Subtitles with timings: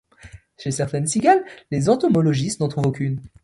[0.57, 3.21] Chez certaines cigales, les entomologistes n'en trouvent aucune.